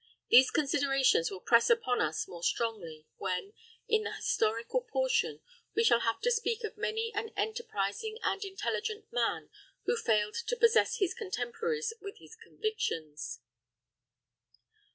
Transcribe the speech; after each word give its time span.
These 0.29 0.49
considerations 0.49 1.29
will 1.29 1.41
press 1.41 1.69
upon 1.69 2.01
us 2.01 2.27
more 2.27 2.41
strongly 2.41 3.05
when, 3.17 3.53
in 3.87 4.01
the 4.01 4.13
historical 4.13 4.81
portion, 4.81 5.41
we 5.75 5.83
shall 5.83 5.99
have 5.99 6.19
to 6.21 6.31
speak 6.31 6.63
of 6.63 6.75
many 6.75 7.13
an 7.13 7.31
enterprising 7.37 8.17
and 8.23 8.43
intelligent 8.43 9.11
man 9.13 9.51
who 9.85 9.95
failed 9.95 10.33
to 10.47 10.55
possess 10.57 10.97
his 10.97 11.13
contemporaries 11.13 11.93
with 12.01 12.17
his 12.17 12.35
convictions. 12.35 13.41